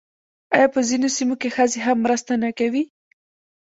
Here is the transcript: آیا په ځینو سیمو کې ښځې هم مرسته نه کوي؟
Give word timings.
آیا 0.55 0.67
په 0.73 0.79
ځینو 0.89 1.07
سیمو 1.17 1.35
کې 1.41 1.49
ښځې 1.55 1.79
هم 1.85 1.97
مرسته 2.05 2.31
نه 2.43 2.49
کوي؟ 2.59 2.83